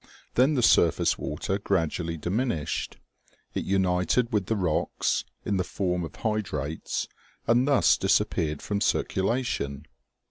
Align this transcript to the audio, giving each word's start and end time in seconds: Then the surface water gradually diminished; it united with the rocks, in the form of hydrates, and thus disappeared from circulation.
Then 0.33 0.55
the 0.55 0.63
surface 0.63 1.19
water 1.19 1.59
gradually 1.59 2.17
diminished; 2.17 2.97
it 3.53 3.65
united 3.65 4.33
with 4.33 4.47
the 4.47 4.55
rocks, 4.55 5.25
in 5.45 5.57
the 5.57 5.63
form 5.63 6.03
of 6.03 6.15
hydrates, 6.15 7.07
and 7.45 7.67
thus 7.67 7.97
disappeared 7.99 8.63
from 8.63 8.81
circulation. 8.81 9.85